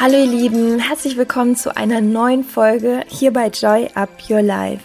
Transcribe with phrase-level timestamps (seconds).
[0.00, 4.84] Hallo ihr Lieben, herzlich willkommen zu einer neuen Folge hier bei Joy Up Your Life.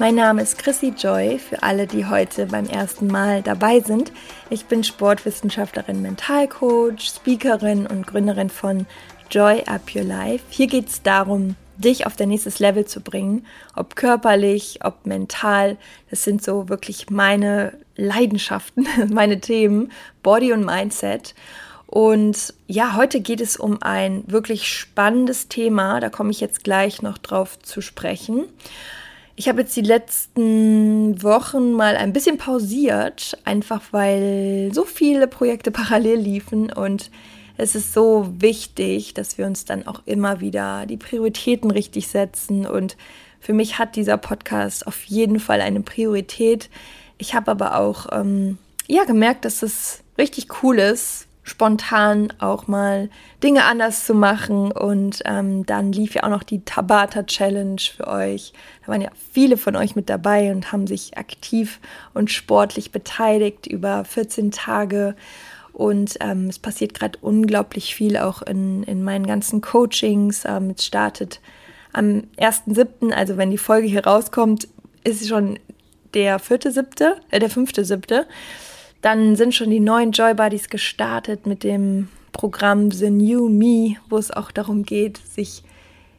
[0.00, 4.12] Mein Name ist Chrissy Joy, für alle, die heute beim ersten Mal dabei sind.
[4.50, 8.86] Ich bin Sportwissenschaftlerin, Mentalcoach, Speakerin und Gründerin von
[9.30, 10.44] Joy Up Your Life.
[10.50, 15.76] Hier geht es darum, dich auf dein nächstes Level zu bringen, ob körperlich, ob mental.
[16.10, 19.92] Das sind so wirklich meine Leidenschaften, meine Themen,
[20.22, 21.34] Body und Mindset.
[21.86, 26.00] Und ja, heute geht es um ein wirklich spannendes Thema.
[26.00, 28.44] Da komme ich jetzt gleich noch drauf zu sprechen.
[29.36, 35.70] Ich habe jetzt die letzten Wochen mal ein bisschen pausiert, einfach weil so viele Projekte
[35.72, 37.10] parallel liefen und
[37.60, 42.64] es ist so wichtig, dass wir uns dann auch immer wieder die Prioritäten richtig setzen.
[42.66, 42.96] Und
[43.40, 46.70] für mich hat dieser Podcast auf jeden Fall eine Priorität.
[47.18, 53.10] Ich habe aber auch ähm, ja gemerkt, dass es richtig cool ist, spontan auch mal
[53.42, 54.70] Dinge anders zu machen.
[54.70, 58.52] Und ähm, dann lief ja auch noch die Tabata Challenge für euch.
[58.82, 61.80] Da waren ja viele von euch mit dabei und haben sich aktiv
[62.14, 65.16] und sportlich beteiligt über 14 Tage.
[65.72, 70.44] Und ähm, es passiert gerade unglaublich viel auch in, in meinen ganzen Coachings.
[70.44, 71.40] Ähm, es startet
[71.92, 74.68] am 1.7., also wenn die Folge hier rauskommt,
[75.04, 75.58] ist schon
[76.14, 78.26] der vierte siebte, äh, der fünfte siebte.
[79.02, 84.18] Dann sind schon die neuen Joy Buddies gestartet mit dem Programm The New Me, wo
[84.18, 85.62] es auch darum geht, sich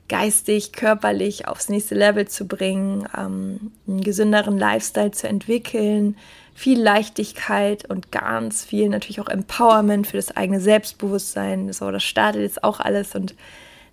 [0.07, 6.17] geistig, körperlich aufs nächste Level zu bringen, ähm, einen gesünderen Lifestyle zu entwickeln,
[6.53, 11.71] viel Leichtigkeit und ganz viel natürlich auch Empowerment für das eigene Selbstbewusstsein.
[11.71, 13.35] So, das startet jetzt auch alles und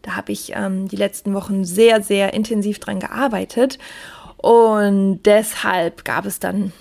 [0.03, 3.79] da habe ich ähm, die letzten Wochen sehr, sehr intensiv dran gearbeitet.
[4.37, 6.73] Und deshalb gab es dann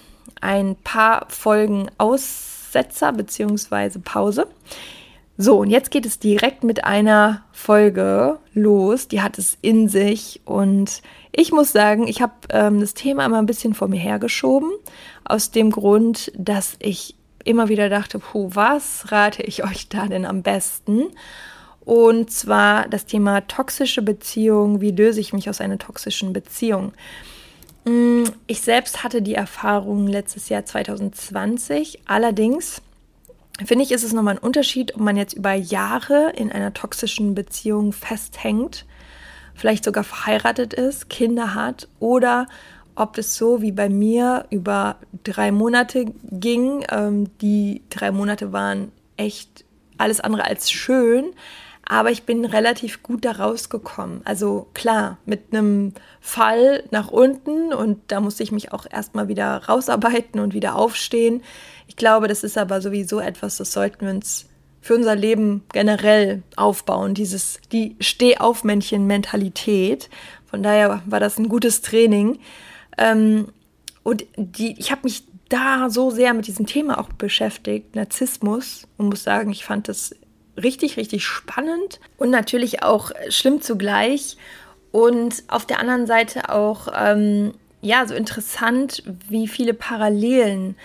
[0.42, 4.00] ein paar Folgen Aussetzer bzw.
[4.04, 4.48] Pause.
[5.38, 9.10] So, und jetzt geht es direkt mit einer Folge los.
[9.10, 10.42] Die hat es in sich.
[10.46, 11.02] Und
[11.34, 14.72] ich muss sagen, ich habe ähm, das Thema immer ein bisschen vor mir hergeschoben.
[15.26, 20.26] Aus dem Grund, dass ich immer wieder dachte, puh, was rate ich euch da denn
[20.26, 21.08] am besten?
[21.84, 24.80] Und zwar das Thema toxische Beziehung.
[24.80, 26.94] Wie löse ich mich aus einer toxischen Beziehung?
[27.86, 32.02] Mm, ich selbst hatte die Erfahrung letztes Jahr 2020.
[32.06, 32.82] Allerdings
[33.64, 37.36] finde ich, ist es nochmal ein Unterschied, ob man jetzt über Jahre in einer toxischen
[37.36, 38.86] Beziehung festhängt,
[39.54, 42.48] vielleicht sogar verheiratet ist, Kinder hat oder
[42.96, 46.84] ob es so wie bei mir über drei Monate ging.
[46.90, 49.64] Ähm, die drei Monate waren echt
[49.98, 51.34] alles andere als schön,
[51.88, 54.22] aber ich bin relativ gut da rausgekommen.
[54.26, 59.66] Also klar, mit einem Fall nach unten und da musste ich mich auch erstmal wieder
[59.66, 61.42] rausarbeiten und wieder aufstehen.
[61.88, 64.48] Ich glaube, das ist aber sowieso etwas, das sollten wir uns
[64.82, 70.10] für unser Leben generell aufbauen, dieses die Stehaufmännchen-Mentalität.
[70.46, 72.38] Von daher war das ein gutes Training.
[72.98, 73.48] Ähm,
[74.04, 79.10] und die, ich habe mich da so sehr mit diesem Thema auch beschäftigt, Narzissmus, und
[79.10, 80.16] muss sagen, ich fand das
[80.62, 84.38] richtig, richtig spannend und natürlich auch schlimm zugleich.
[84.92, 90.76] Und auf der anderen Seite auch, ähm, ja, so interessant, wie viele Parallelen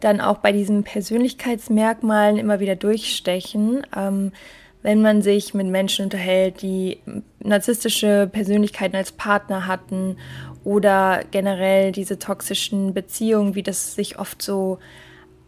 [0.00, 3.86] dann auch bei diesen Persönlichkeitsmerkmalen immer wieder durchstechen.
[3.96, 4.32] Ähm,
[4.82, 6.98] wenn man sich mit Menschen unterhält, die
[7.38, 10.16] narzisstische Persönlichkeiten als Partner hatten
[10.64, 14.78] oder generell diese toxischen Beziehungen, wie das sich oft so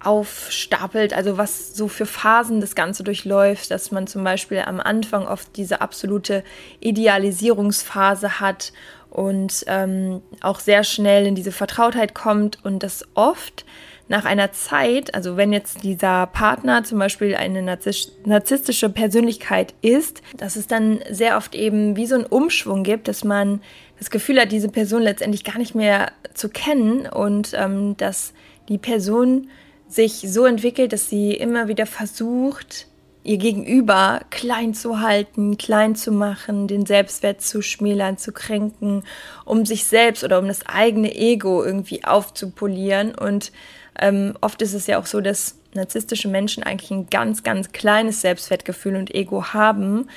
[0.05, 5.27] aufstapelt, also was so für Phasen das Ganze durchläuft, dass man zum Beispiel am Anfang
[5.27, 6.45] oft diese absolute
[6.81, 8.73] Idealisierungsphase hat
[9.11, 13.65] und ähm, auch sehr schnell in diese Vertrautheit kommt und das oft
[14.09, 20.57] nach einer Zeit, also wenn jetzt dieser Partner zum Beispiel eine narzisstische Persönlichkeit ist, dass
[20.57, 23.63] es dann sehr oft eben wie so einen Umschwung gibt, dass man
[23.99, 28.35] das Gefühl hat, diese Person letztendlich gar nicht mehr zu kennen und ähm, dass
[28.69, 29.49] die Person
[29.93, 32.87] sich so entwickelt, dass sie immer wieder versucht,
[33.25, 39.05] ihr Gegenüber klein zu halten, klein zu machen, den Selbstwert zu schmälern, zu kränken,
[39.45, 43.15] um sich selbst oder um das eigene Ego irgendwie aufzupolieren.
[43.15, 43.53] Und
[44.01, 48.21] ähm, oft ist es ja auch so, dass narzisstische Menschen eigentlich ein ganz, ganz kleines
[48.21, 50.09] Selbstwertgefühl und Ego haben,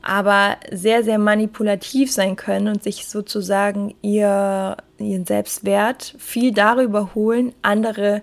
[0.00, 7.54] aber sehr, sehr manipulativ sein können und sich sozusagen ihr, ihren Selbstwert viel darüber holen,
[7.62, 8.22] andere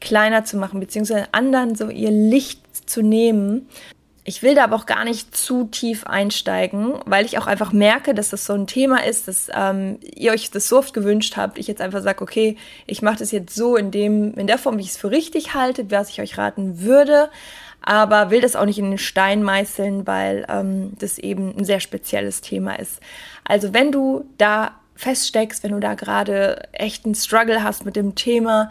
[0.00, 3.68] kleiner zu machen, beziehungsweise anderen so ihr Licht zu nehmen.
[4.28, 8.12] Ich will da aber auch gar nicht zu tief einsteigen, weil ich auch einfach merke,
[8.12, 11.58] dass das so ein Thema ist, dass ähm, ihr euch das so oft gewünscht habt.
[11.58, 12.56] Ich jetzt einfach sage, okay,
[12.86, 15.54] ich mache das jetzt so in dem, in der Form, wie ich es für richtig
[15.54, 17.30] halte, was ich euch raten würde,
[17.80, 21.80] aber will das auch nicht in den Stein meißeln, weil ähm, das eben ein sehr
[21.80, 23.00] spezielles Thema ist.
[23.44, 28.16] Also wenn du da feststeckst, wenn du da gerade echt einen Struggle hast mit dem
[28.16, 28.68] Thema,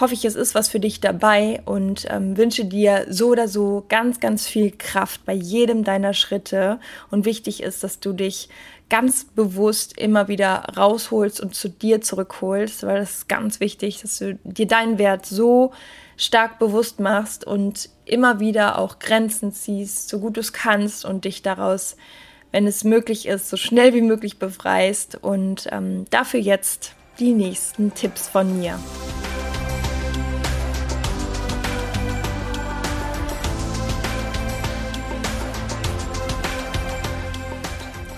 [0.00, 3.84] hoffe ich, es ist was für dich dabei und ähm, wünsche dir so oder so
[3.88, 6.80] ganz, ganz viel Kraft bei jedem deiner Schritte.
[7.12, 8.48] Und wichtig ist, dass du dich
[8.90, 14.18] ganz bewusst immer wieder rausholst und zu dir zurückholst, weil das ist ganz wichtig, dass
[14.18, 15.72] du dir deinen Wert so
[16.16, 21.24] stark bewusst machst und immer wieder auch Grenzen ziehst, so gut du es kannst und
[21.24, 21.96] dich daraus,
[22.52, 25.16] wenn es möglich ist, so schnell wie möglich befreist.
[25.16, 28.78] Und ähm, dafür jetzt die nächsten Tipps von mir.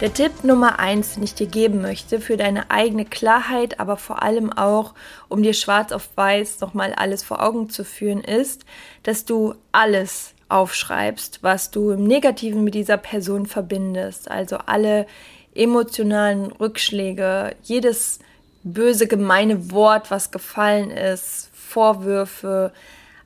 [0.01, 4.23] Der Tipp Nummer eins, den ich dir geben möchte für deine eigene Klarheit, aber vor
[4.23, 4.95] allem auch,
[5.29, 8.65] um dir schwarz auf weiß nochmal alles vor Augen zu führen, ist,
[9.03, 14.31] dass du alles aufschreibst, was du im Negativen mit dieser Person verbindest.
[14.31, 15.07] Also alle
[15.55, 18.19] emotionalen Rückschläge, jedes
[18.63, 22.73] böse, gemeine Wort, was gefallen ist, Vorwürfe,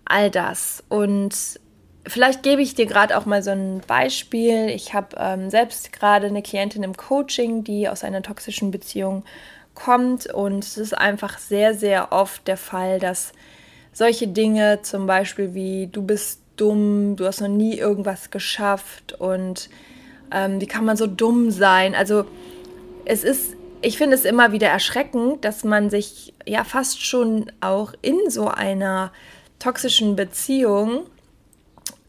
[0.05, 0.83] all das.
[0.89, 1.61] Und
[2.07, 4.69] Vielleicht gebe ich dir gerade auch mal so ein Beispiel.
[4.69, 9.25] Ich habe ähm, selbst gerade eine Klientin im Coaching, die aus einer toxischen Beziehung
[9.75, 13.33] kommt und es ist einfach sehr, sehr oft der Fall, dass
[13.93, 19.69] solche Dinge zum Beispiel wie du bist dumm, du hast noch nie irgendwas geschafft und
[20.31, 21.95] ähm, wie kann man so dumm sein?
[21.95, 22.25] Also
[23.05, 27.93] es ist, ich finde es immer wieder erschreckend, dass man sich ja fast schon auch
[28.03, 29.13] in so einer
[29.59, 31.07] toxischen Beziehung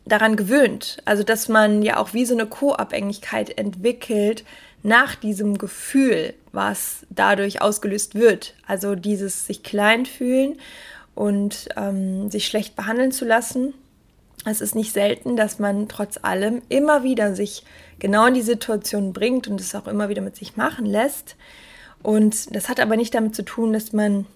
[0.05, 0.97] daran gewöhnt.
[1.05, 4.43] Also dass man ja auch wie so eine Co-Abhängigkeit entwickelt
[4.83, 8.53] nach diesem Gefühl, was dadurch ausgelöst wird.
[8.67, 10.59] Also dieses sich klein fühlen
[11.15, 13.73] und ähm, sich schlecht behandeln zu lassen.
[14.45, 17.63] Es ist nicht selten, dass man trotz allem immer wieder sich
[17.99, 21.35] genau in die Situation bringt und es auch immer wieder mit sich machen lässt.
[22.03, 24.27] Und das hat aber nicht damit zu tun, dass man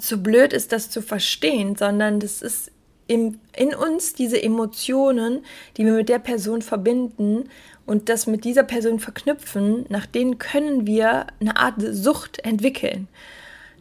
[0.00, 2.72] zu blöd ist, das zu verstehen, sondern das ist
[3.06, 5.44] im, in uns diese Emotionen,
[5.76, 7.48] die wir mit der Person verbinden
[7.86, 13.08] und das mit dieser Person verknüpfen, nach denen können wir eine Art Sucht entwickeln.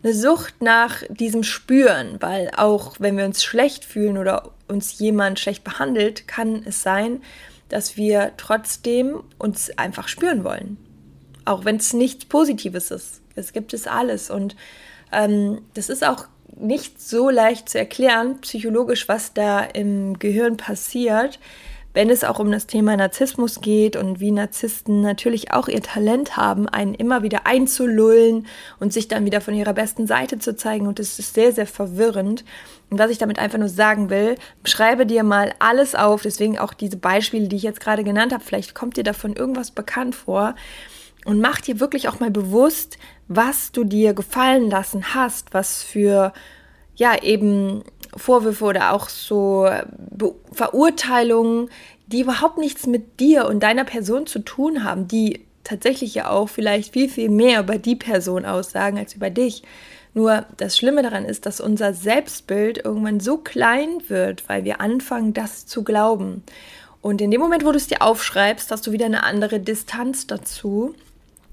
[0.01, 5.39] Eine Sucht nach diesem Spüren, weil auch wenn wir uns schlecht fühlen oder uns jemand
[5.39, 7.21] schlecht behandelt, kann es sein,
[7.69, 10.77] dass wir trotzdem uns einfach spüren wollen.
[11.45, 13.21] Auch wenn es nichts Positives ist.
[13.35, 14.29] Es gibt es alles.
[14.29, 14.55] Und
[15.11, 21.39] ähm, das ist auch nicht so leicht zu erklären, psychologisch, was da im Gehirn passiert,
[21.93, 26.37] wenn es auch um das Thema Narzissmus geht und wie Narzissten natürlich auch ihr Talent
[26.37, 28.45] haben, einen immer wieder einzulullen
[28.79, 30.87] und sich dann wieder von ihrer besten Seite zu zeigen.
[30.87, 32.45] Und das ist sehr, sehr verwirrend.
[32.89, 36.73] Und was ich damit einfach nur sagen will, schreibe dir mal alles auf, deswegen auch
[36.73, 40.55] diese Beispiele, die ich jetzt gerade genannt habe, vielleicht kommt dir davon irgendwas bekannt vor.
[41.25, 42.97] Und mach dir wirklich auch mal bewusst,
[43.27, 46.33] was du dir gefallen lassen hast, was für,
[46.99, 47.81] ja, eben
[48.15, 49.69] Vorwürfe oder auch so
[50.11, 51.69] Be Verurteilungen,
[52.07, 56.49] die überhaupt nichts mit dir und deiner Person zu tun haben, die tatsächlich ja auch
[56.49, 59.63] vielleicht viel, viel mehr über die Person aussagen als über dich.
[60.13, 65.33] Nur das Schlimme daran ist, dass unser Selbstbild irgendwann so klein wird, weil wir anfangen,
[65.33, 66.43] das zu glauben.
[67.01, 70.27] Und in dem Moment, wo du es dir aufschreibst, hast du wieder eine andere Distanz
[70.27, 70.95] dazu,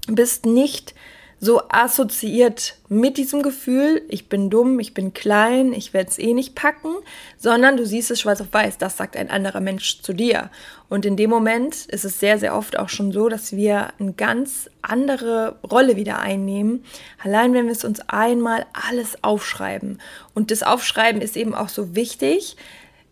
[0.07, 0.93] bist nicht
[1.39, 6.33] so assoziiert mit diesem Gefühl, ich bin dumm, ich bin klein, ich werde es eh
[6.33, 6.95] nicht packen,
[7.37, 10.49] sondern du siehst es schwarz auf weiß, das sagt ein anderer Mensch zu dir.
[10.89, 14.13] Und in dem Moment ist es sehr, sehr oft auch schon so, dass wir eine
[14.13, 16.83] ganz andere Rolle wieder einnehmen,
[17.23, 20.01] allein wenn wir es uns einmal alles aufschreiben.
[20.33, 22.57] Und das Aufschreiben ist eben auch so wichtig,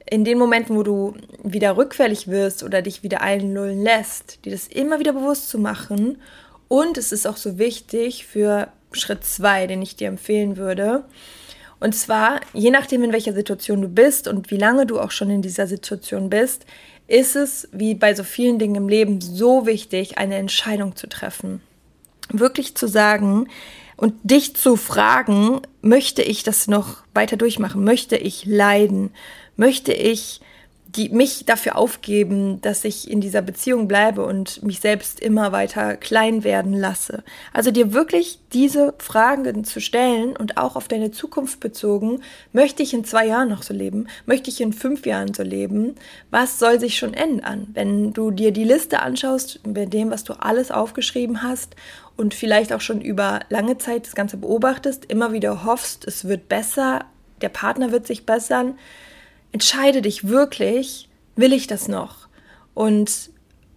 [0.07, 4.67] in den Momenten, wo du wieder rückfällig wirst oder dich wieder einlullen lässt, dir das
[4.67, 6.17] immer wieder bewusst zu machen
[6.67, 11.03] und es ist auch so wichtig für Schritt zwei, den ich dir empfehlen würde.
[11.79, 15.29] Und zwar, je nachdem, in welcher Situation du bist und wie lange du auch schon
[15.29, 16.65] in dieser Situation bist,
[17.07, 21.61] ist es, wie bei so vielen Dingen im Leben, so wichtig, eine Entscheidung zu treffen.
[22.29, 23.47] Wirklich zu sagen
[23.97, 27.83] und dich zu fragen, möchte ich das noch weiter durchmachen?
[27.83, 29.11] Möchte ich leiden?
[29.55, 30.41] Möchte ich
[31.11, 36.43] mich dafür aufgeben, dass ich in dieser Beziehung bleibe und mich selbst immer weiter klein
[36.43, 37.23] werden lasse.
[37.53, 42.21] Also dir wirklich diese Fragen zu stellen und auch auf deine Zukunft bezogen,
[42.53, 44.07] möchte ich in zwei Jahren noch so leben?
[44.25, 45.95] Möchte ich in fünf Jahren so leben?
[46.31, 47.67] Was soll sich schon ändern?
[47.73, 51.75] Wenn du dir die Liste anschaust, bei dem, was du alles aufgeschrieben hast
[52.17, 56.47] und vielleicht auch schon über lange Zeit das Ganze beobachtest, immer wieder hoffst, es wird
[56.47, 57.05] besser,
[57.41, 58.77] der Partner wird sich bessern,
[59.55, 61.07] entscheide dich wirklich,
[61.37, 62.27] will ich das noch?
[62.73, 63.29] Und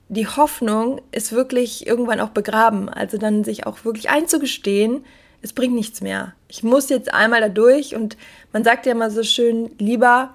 [0.08, 2.88] die Hoffnung ist wirklich irgendwann auch begraben.
[2.88, 5.04] Also dann sich auch wirklich einzugestehen,
[5.40, 6.34] es bringt nichts mehr.
[6.48, 8.16] Ich muss jetzt einmal da durch und
[8.52, 10.34] man sagt ja immer so schön, lieber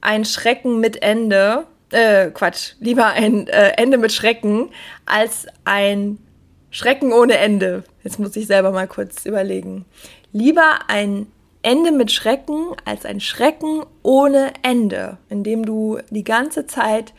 [0.00, 4.68] ein Schrecken mit Ende, äh, Quatsch, lieber ein äh, Ende mit Schrecken
[5.06, 6.18] als ein
[6.72, 7.84] Schrecken ohne Ende.
[8.02, 9.84] Jetzt muss ich selber mal kurz überlegen.
[10.32, 11.28] Lieber ein
[11.62, 17.12] Ende mit Schrecken als ein Schrecken ohne Ende, in dem du die ganze Zeit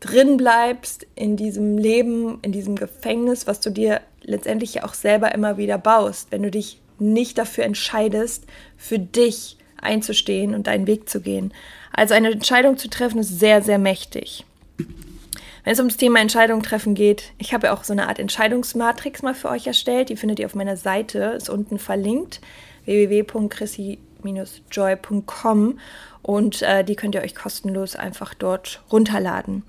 [0.00, 5.34] drin bleibst in diesem Leben, in diesem Gefängnis, was du dir letztendlich ja auch selber
[5.34, 8.44] immer wieder baust, wenn du dich nicht dafür entscheidest,
[8.76, 11.52] für dich einzustehen und deinen Weg zu gehen.
[11.92, 14.44] Also eine Entscheidung zu treffen ist sehr, sehr mächtig.
[14.76, 19.22] Wenn es ums Thema Entscheidung treffen geht, ich habe ja auch so eine Art Entscheidungsmatrix
[19.22, 20.10] mal für euch erstellt.
[20.10, 22.40] Die findet ihr auf meiner Seite, ist unten verlinkt
[22.86, 25.78] www.chrissy-joy.com
[26.22, 29.62] und äh, die könnt ihr euch kostenlos einfach dort runterladen.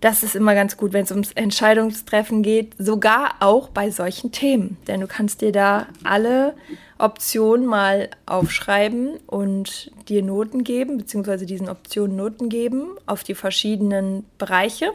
[0.00, 4.78] Das ist immer ganz gut, wenn es ums Entscheidungstreffen geht, sogar auch bei solchen Themen.
[4.86, 6.54] Denn du kannst dir da alle
[6.98, 14.24] Optionen mal aufschreiben und dir Noten geben, beziehungsweise diesen Optionen Noten geben auf die verschiedenen
[14.38, 14.92] Bereiche.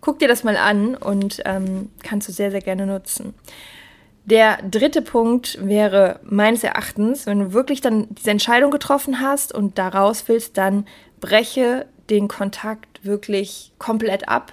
[0.00, 3.34] Guck dir das mal an und ähm, kannst du sehr, sehr gerne nutzen.
[4.28, 9.78] Der dritte Punkt wäre meines Erachtens, wenn du wirklich dann diese Entscheidung getroffen hast und
[9.78, 10.84] daraus willst, dann
[11.18, 14.52] breche den Kontakt wirklich komplett ab,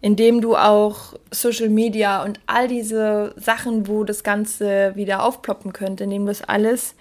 [0.00, 6.02] indem du auch Social Media und all diese Sachen, wo das Ganze wieder aufploppen könnte,
[6.02, 6.96] indem du das alles,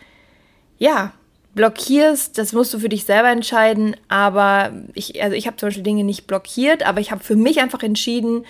[0.77, 1.13] ja,
[1.55, 5.83] blockierst, das musst du für dich selber entscheiden, aber ich, also ich habe zum Beispiel
[5.83, 8.45] Dinge nicht blockiert, aber ich habe für mich einfach entschieden,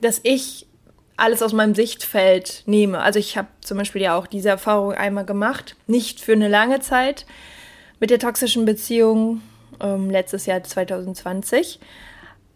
[0.00, 0.66] dass ich
[1.20, 3.00] alles aus meinem Sichtfeld nehme.
[3.00, 6.80] Also ich habe zum Beispiel ja auch diese Erfahrung einmal gemacht, nicht für eine lange
[6.80, 7.26] Zeit
[8.00, 9.42] mit der toxischen Beziehung
[9.80, 11.78] ähm, letztes Jahr 2020.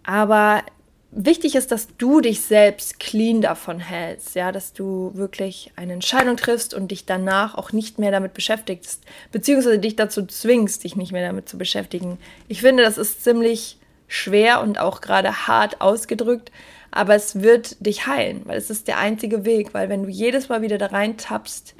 [0.04, 0.62] Aber
[1.10, 6.36] wichtig ist, dass du dich selbst clean davon hältst, ja, dass du wirklich eine Entscheidung
[6.36, 11.12] triffst und dich danach auch nicht mehr damit beschäftigst, beziehungsweise dich dazu zwingst, dich nicht
[11.12, 12.18] mehr damit zu beschäftigen.
[12.48, 13.78] Ich finde, das ist ziemlich
[14.08, 16.50] schwer und auch gerade hart ausgedrückt,
[16.94, 20.48] aber es wird dich heilen, weil es ist der einzige Weg, weil wenn du jedes
[20.48, 21.74] Mal wieder da rein tappst,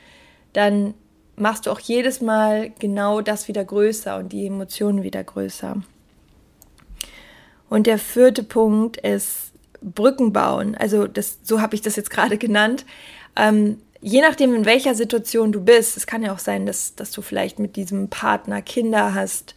[0.53, 0.95] dann
[1.37, 5.77] machst du auch jedes Mal genau das wieder größer und die Emotionen wieder größer.
[7.71, 10.75] Und der vierte Punkt ist Brücken bauen.
[10.75, 12.85] Also das, so habe ich das jetzt gerade genannt.
[13.37, 17.13] Ähm, je nachdem, in welcher Situation du bist, es kann ja auch sein, dass, dass
[17.13, 19.55] du vielleicht mit diesem Partner Kinder hast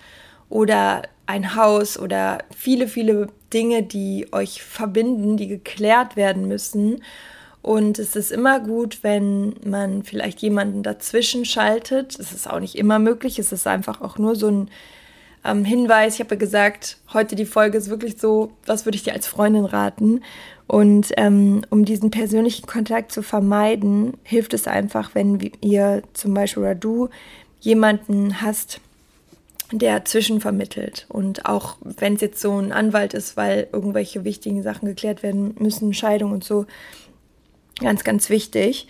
[0.49, 7.03] oder ein Haus oder viele, viele Dinge, die euch verbinden, die geklärt werden müssen.
[7.61, 12.17] Und es ist immer gut, wenn man vielleicht jemanden dazwischen schaltet.
[12.19, 13.39] Es ist auch nicht immer möglich.
[13.39, 14.69] Es ist einfach auch nur so ein
[15.43, 16.15] ähm, Hinweis.
[16.15, 19.27] Ich habe ja gesagt, heute die Folge ist wirklich so, was würde ich dir als
[19.27, 20.21] Freundin raten?
[20.67, 26.63] Und ähm, um diesen persönlichen Kontakt zu vermeiden, hilft es einfach, wenn ihr zum Beispiel
[26.63, 27.09] oder du
[27.59, 28.81] jemanden hast,
[29.71, 31.05] der zwischenvermittelt.
[31.09, 35.55] Und auch wenn es jetzt so ein Anwalt ist, weil irgendwelche wichtigen Sachen geklärt werden
[35.59, 36.65] müssen, Scheidung und so,
[37.79, 38.87] ganz, ganz wichtig,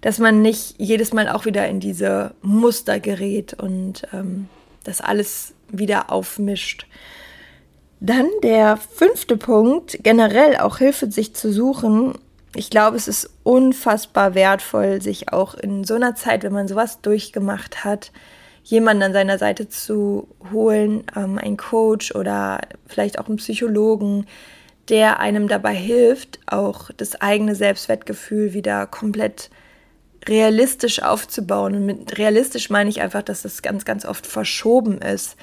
[0.00, 4.48] dass man nicht jedes Mal auch wieder in diese Muster gerät und ähm,
[4.84, 6.86] das alles wieder aufmischt.
[8.00, 12.14] Dann der fünfte Punkt, generell auch Hilfe sich zu suchen.
[12.54, 17.02] Ich glaube, es ist unfassbar wertvoll, sich auch in so einer Zeit, wenn man sowas
[17.02, 18.10] durchgemacht hat,
[18.64, 24.26] jemanden an seiner Seite zu holen, ähm, einen Coach oder vielleicht auch einen Psychologen,
[24.88, 29.50] der einem dabei hilft, auch das eigene Selbstwertgefühl wieder komplett
[30.26, 31.74] realistisch aufzubauen.
[31.76, 35.36] Und mit realistisch meine ich einfach, dass es ganz, ganz oft verschoben ist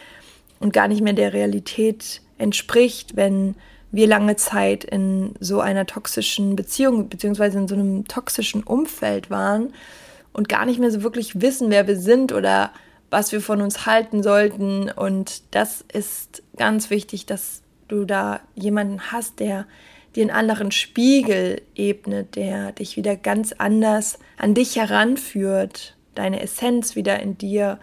[0.59, 3.55] und gar nicht mehr der Realität entspricht, wenn
[3.91, 9.73] wir lange Zeit in so einer toxischen Beziehung beziehungsweise in so einem toxischen Umfeld waren
[10.33, 12.71] und gar nicht mehr so wirklich wissen, wer wir sind oder
[13.09, 14.91] was wir von uns halten sollten.
[14.91, 19.65] Und das ist ganz wichtig, dass du da jemanden hast, der
[20.15, 26.95] dir einen anderen Spiegel ebnet, der dich wieder ganz anders an dich heranführt, deine Essenz
[26.95, 27.79] wieder in dir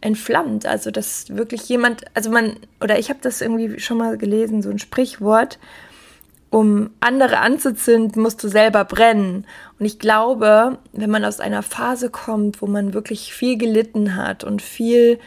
[0.00, 0.66] entflammt.
[0.66, 4.70] Also dass wirklich jemand, also man, oder ich habe das irgendwie schon mal gelesen, so
[4.70, 5.58] ein Sprichwort,
[6.52, 9.46] um andere anzuzünden, musst du selber brennen.
[9.78, 14.44] Und ich glaube, wenn man aus einer Phase kommt, wo man wirklich viel gelitten hat
[14.44, 15.18] und viel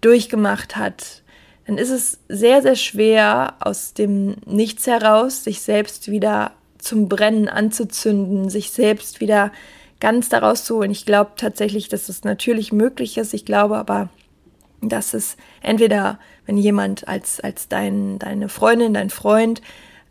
[0.00, 1.22] durchgemacht hat,
[1.68, 7.48] dann ist es sehr, sehr schwer, aus dem Nichts heraus sich selbst wieder zum Brennen
[7.48, 9.52] anzuzünden, sich selbst wieder
[10.00, 10.90] ganz daraus zu holen.
[10.90, 13.34] Ich glaube tatsächlich, dass es natürlich möglich ist.
[13.34, 14.08] Ich glaube aber,
[14.80, 19.62] dass es entweder, wenn jemand als, als dein, deine Freundin, dein Freund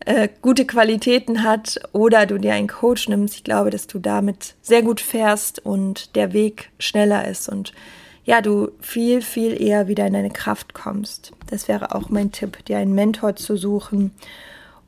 [0.06, 4.54] äh, gute Qualitäten hat oder du dir einen Coach nimmst, ich glaube, dass du damit
[4.62, 7.72] sehr gut fährst und der Weg schneller ist und
[8.24, 11.32] ja, du viel, viel eher wieder in deine Kraft kommst.
[11.48, 14.12] Das wäre auch mein Tipp, dir einen Mentor zu suchen.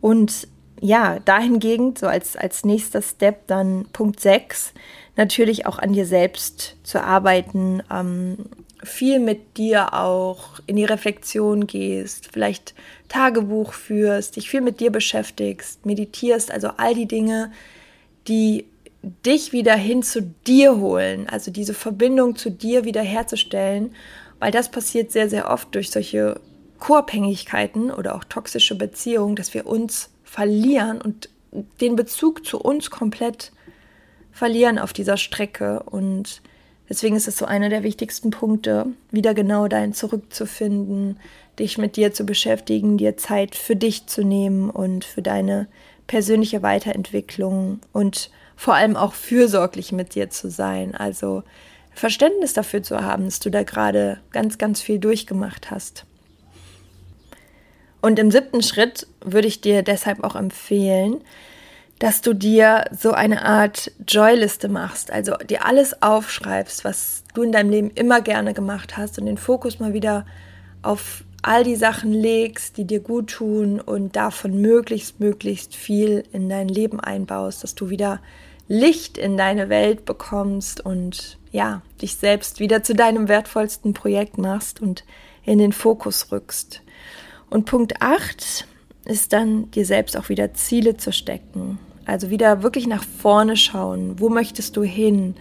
[0.00, 0.46] Und
[0.80, 4.72] ja, dahingegen, so als, als nächster Step dann Punkt 6,
[5.16, 8.36] natürlich auch an dir selbst zu arbeiten, ähm,
[8.84, 12.74] viel mit dir auch in die Reflexion gehst, vielleicht
[13.08, 17.52] Tagebuch führst, dich viel mit dir beschäftigst, meditierst, also all die Dinge,
[18.28, 18.66] die
[19.24, 23.94] dich wieder hin zu dir holen, also diese Verbindung zu dir wieder herzustellen,
[24.38, 26.40] weil das passiert sehr, sehr oft durch solche
[26.78, 31.28] Co-Abhängigkeiten oder auch toxische Beziehungen, dass wir uns verlieren und
[31.80, 33.52] den Bezug zu uns komplett
[34.32, 36.42] verlieren auf dieser Strecke und
[36.88, 41.18] Deswegen ist es so einer der wichtigsten Punkte, wieder genau dahin zurückzufinden,
[41.58, 45.68] dich mit dir zu beschäftigen, dir Zeit für dich zu nehmen und für deine
[46.06, 50.94] persönliche Weiterentwicklung und vor allem auch fürsorglich mit dir zu sein.
[50.94, 51.42] Also
[51.94, 56.04] Verständnis dafür zu haben, dass du da gerade ganz, ganz viel durchgemacht hast.
[58.02, 61.22] Und im siebten Schritt würde ich dir deshalb auch empfehlen,
[61.98, 67.52] dass du dir so eine Art Joyliste machst, also dir alles aufschreibst, was du in
[67.52, 70.26] deinem Leben immer gerne gemacht hast und den Fokus mal wieder
[70.82, 76.48] auf all die Sachen legst, die dir gut tun und davon möglichst, möglichst viel in
[76.48, 78.20] dein Leben einbaust, dass du wieder
[78.66, 84.80] Licht in deine Welt bekommst und ja, dich selbst wieder zu deinem wertvollsten Projekt machst
[84.80, 85.04] und
[85.44, 86.80] in den Fokus rückst.
[87.50, 88.66] Und Punkt 8
[89.04, 91.78] ist dann, dir selbst auch wieder Ziele zu stecken.
[92.06, 94.18] Also wieder wirklich nach vorne schauen.
[94.18, 95.34] Wo möchtest du hin?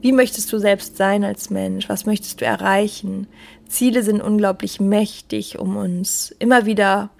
[0.00, 1.88] Wie möchtest du selbst sein als Mensch?
[1.88, 3.26] Was möchtest du erreichen?
[3.68, 7.10] Ziele sind unglaublich mächtig, um uns immer wieder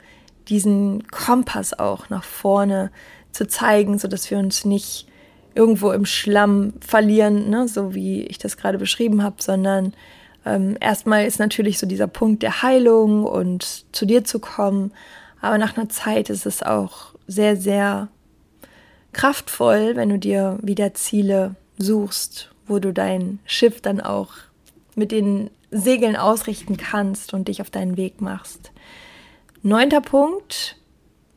[0.49, 2.91] diesen Kompass auch nach vorne
[3.33, 5.09] zu zeigen, so dass wir uns nicht
[5.55, 9.95] irgendwo im Schlamm verlieren, ne, so wie ich das gerade beschrieben habe, sondern
[10.45, 14.93] ähm, erstmal ist natürlich so dieser Punkt der Heilung und zu dir zu kommen,
[15.47, 18.09] aber nach einer Zeit ist es auch sehr, sehr
[19.13, 24.35] kraftvoll, wenn du dir wieder Ziele suchst, wo du dein Schiff dann auch
[24.95, 28.73] mit den Segeln ausrichten kannst und dich auf deinen Weg machst.
[29.63, 30.77] Neunter Punkt,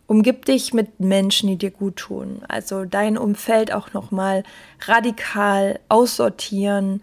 [0.07, 2.41] umgib dich mit Menschen, die dir gut tun.
[2.47, 4.43] Also dein Umfeld auch nochmal
[4.81, 7.01] radikal aussortieren.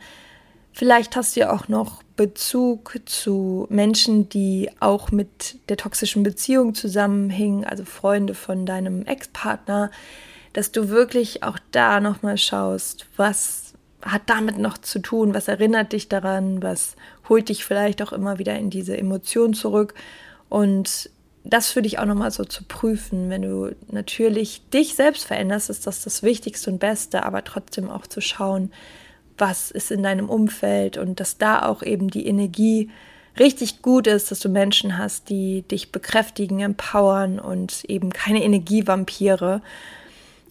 [0.73, 6.75] Vielleicht hast du ja auch noch Bezug zu Menschen, die auch mit der toxischen Beziehung
[6.75, 9.91] zusammenhängen, also Freunde von deinem Ex-Partner,
[10.53, 15.93] dass du wirklich auch da nochmal schaust, was hat damit noch zu tun, was erinnert
[15.93, 16.97] dich daran, was
[17.29, 19.95] holt dich vielleicht auch immer wieder in diese Emotion zurück.
[20.49, 21.11] Und
[21.45, 25.87] das für dich auch nochmal so zu prüfen, wenn du natürlich dich selbst veränderst, ist
[25.87, 28.73] das das Wichtigste und Beste, aber trotzdem auch zu schauen,
[29.39, 32.91] was ist in deinem Umfeld und dass da auch eben die Energie
[33.39, 39.61] richtig gut ist, dass du Menschen hast, die dich bekräftigen, empowern und eben keine Energievampire.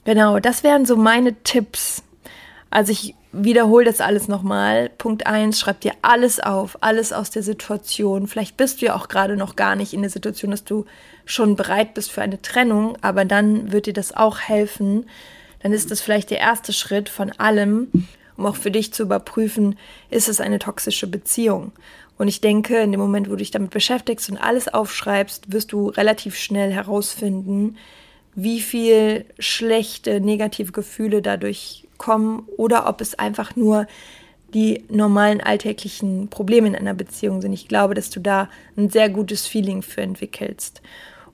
[0.04, 2.04] Genau, das wären so meine Tipps.
[2.70, 4.90] Also ich wiederhole das alles nochmal.
[4.98, 8.28] Punkt 1, schreib dir alles auf, alles aus der Situation.
[8.28, 10.86] Vielleicht bist du ja auch gerade noch gar nicht in der Situation, dass du
[11.26, 15.08] schon bereit bist für eine Trennung, aber dann wird dir das auch helfen.
[15.62, 17.88] Dann ist das vielleicht der erste Schritt von allem,
[18.38, 19.78] um auch für dich zu überprüfen,
[20.10, 21.72] ist es eine toxische Beziehung.
[22.18, 25.72] Und ich denke, in dem Moment, wo du dich damit beschäftigst und alles aufschreibst, wirst
[25.72, 27.78] du relativ schnell herausfinden,
[28.36, 33.88] wie viel schlechte, negative Gefühle dadurch kommen oder ob es einfach nur
[34.54, 37.54] die normalen alltäglichen Probleme in einer Beziehung sind.
[37.54, 40.82] Ich glaube, dass du da ein sehr gutes Feeling für entwickelst.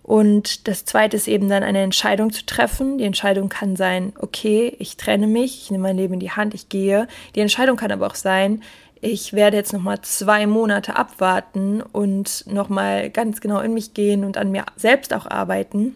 [0.04, 2.98] Und das zweite ist eben dann eine Entscheidung zu treffen.
[2.98, 6.54] Die Entscheidung kann sein, okay, ich trenne mich, ich nehme mein Leben in die Hand,
[6.54, 7.08] ich gehe.
[7.36, 8.64] Die Entscheidung kann aber auch sein,
[9.00, 14.38] ich werde jetzt nochmal zwei Monate abwarten und nochmal ganz genau in mich gehen und
[14.38, 15.96] an mir selbst auch arbeiten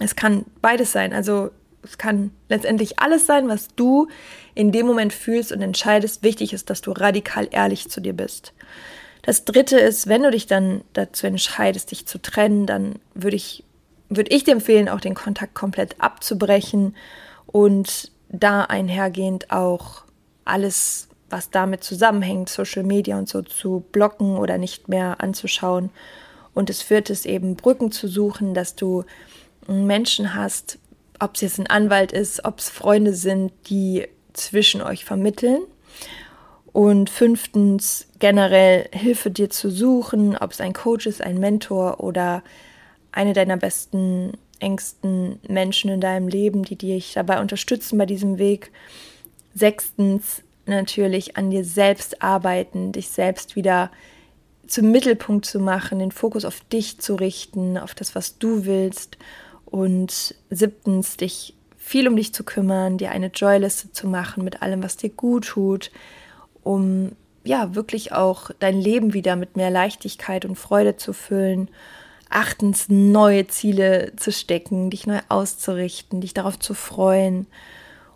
[0.00, 1.12] es kann beides sein.
[1.12, 1.50] Also
[1.82, 4.08] es kann letztendlich alles sein, was du
[4.54, 6.22] in dem Moment fühlst und entscheidest.
[6.22, 8.52] Wichtig ist, dass du radikal ehrlich zu dir bist.
[9.26, 13.64] Das dritte ist, wenn du dich dann dazu entscheidest, dich zu trennen, dann würde ich,
[14.08, 16.94] würde ich dir empfehlen, auch den Kontakt komplett abzubrechen
[17.46, 20.04] und da einhergehend auch
[20.44, 25.90] alles, was damit zusammenhängt, Social Media und so zu blocken oder nicht mehr anzuschauen.
[26.52, 29.04] Und das vierte ist eben Brücken zu suchen, dass du
[29.66, 30.78] Menschen hast,
[31.18, 35.62] ob es jetzt ein Anwalt ist, ob es Freunde sind, die zwischen euch vermitteln.
[36.74, 42.42] Und fünftens, generell Hilfe dir zu suchen, ob es ein Coach ist, ein Mentor oder
[43.12, 48.72] eine deiner besten, engsten Menschen in deinem Leben, die dich dabei unterstützen bei diesem Weg.
[49.54, 53.92] Sechstens, natürlich an dir selbst arbeiten, dich selbst wieder
[54.66, 59.16] zum Mittelpunkt zu machen, den Fokus auf dich zu richten, auf das, was du willst.
[59.64, 64.82] Und siebtens, dich viel um dich zu kümmern, dir eine Joyliste zu machen mit allem,
[64.82, 65.92] was dir gut tut,
[66.64, 67.12] um
[67.44, 71.68] ja wirklich auch dein Leben wieder mit mehr Leichtigkeit und Freude zu füllen.
[72.30, 77.46] Achtens, neue Ziele zu stecken, dich neu auszurichten, dich darauf zu freuen.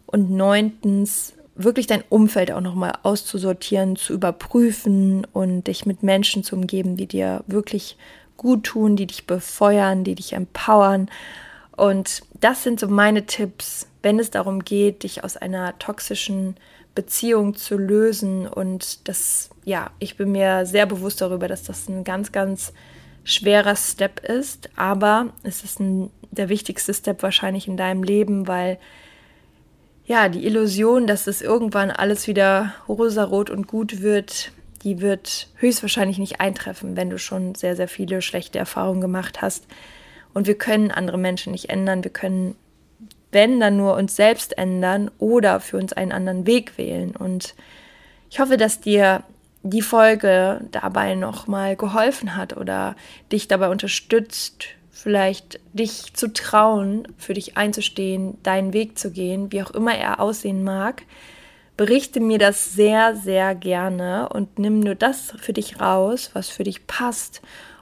[0.07, 6.57] Und neuntens, wirklich dein Umfeld auch nochmal auszusortieren, zu überprüfen und dich mit Menschen zu
[6.57, 7.99] umgeben, die dir wirklich
[8.37, 11.11] gut tun, die dich befeuern, die dich empowern.
[11.77, 16.57] Und das sind so meine Tipps, wenn es darum geht, dich aus einer toxischen
[16.99, 18.49] Beziehung zu lösen.
[18.49, 22.73] Und das, ja, ich bin mir sehr bewusst darüber, dass das ein ganz, ganz
[23.23, 24.69] schwerer Step ist.
[24.75, 28.81] Aber es ist ein, der wichtigste Step wahrscheinlich in deinem Leben, weil
[30.07, 34.51] ja, die Illusion, dass es irgendwann alles wieder rosarot und gut wird,
[34.83, 39.69] die wird höchstwahrscheinlich nicht eintreffen, wenn du schon sehr, sehr viele schlechte Erfahrungen gemacht hast.
[40.35, 42.03] Und wir können andere Menschen nicht ändern.
[42.03, 42.57] Wir können,
[43.33, 47.15] wenn, dann nur uns selbst ändern oder für uns einen anderen Weg wählen.
[47.15, 47.55] Und
[48.31, 49.23] ich hoffe, dass dir
[49.63, 52.97] die Folge dabei nochmal geholfen hat oder
[53.33, 59.63] dich dabei unterstützt, vielleicht dich zu trauen, für dich einzustehen, deinen Weg zu gehen, wie
[59.63, 61.03] auch immer er aussehen mag.
[61.77, 66.65] Berichte mir das sehr, sehr gerne und nimm nur das für dich raus, was für
[66.65, 67.41] dich passt.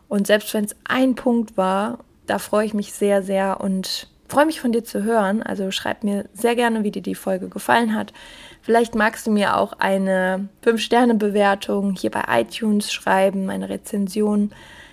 [0.09, 4.47] Und selbst wenn es ein Punkt war, da freue ich mich sehr, sehr und freue
[4.47, 5.43] mich von dir zu hören.
[5.43, 8.12] Also schreib mir sehr gerne, wie dir die Folge gefallen hat.
[8.62, 14.51] Vielleicht magst du mir auch eine 5-Sterne-Bewertung hier bei iTunes schreiben, eine Rezension.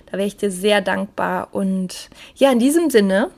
[0.08, 1.50] Da wäre ich dir sehr dankbar.
[1.52, 3.32] Und ja, in diesem Sinne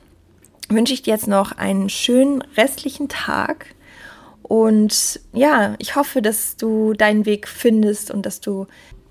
[0.68, 3.74] wünsche ich dir jetzt noch einen schönen restlichen Tag.
[4.42, 8.66] Und ja, ich hoffe, dass du deinen Weg findest und dass du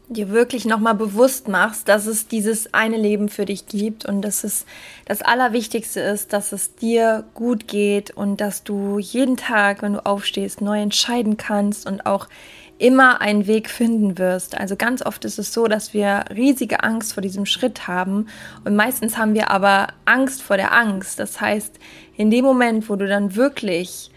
[0.07, 4.43] dir wirklich nochmal bewusst machst, dass es dieses eine Leben für dich gibt und dass
[4.43, 4.65] es
[5.05, 10.05] das Allerwichtigste ist, dass es dir gut geht und dass du jeden Tag, wenn du
[10.05, 12.27] aufstehst, neu entscheiden kannst und auch
[12.77, 14.57] immer einen Weg finden wirst.
[14.57, 18.27] Also ganz oft ist es so, dass wir riesige Angst vor diesem Schritt haben
[18.65, 21.19] und meistens haben wir aber Angst vor der Angst.
[21.19, 21.79] Das heißt,
[22.17, 24.11] in dem Moment, wo du dann wirklich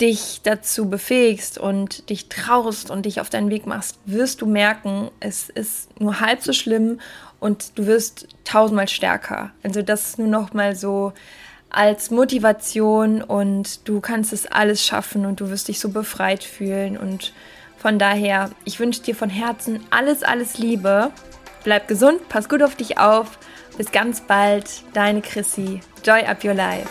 [0.00, 5.10] dich dazu befähigst und dich traust und dich auf deinen Weg machst, wirst du merken,
[5.20, 7.00] es ist nur halb so schlimm
[7.40, 9.52] und du wirst tausendmal stärker.
[9.62, 11.12] Also das ist nur noch mal so
[11.70, 16.96] als Motivation und du kannst es alles schaffen und du wirst dich so befreit fühlen
[16.96, 17.32] und
[17.78, 21.12] von daher, ich wünsche dir von Herzen alles, alles Liebe.
[21.64, 23.38] Bleib gesund, pass gut auf dich auf.
[23.76, 25.80] Bis ganz bald, deine Chrissy.
[26.02, 26.88] Joy up your life.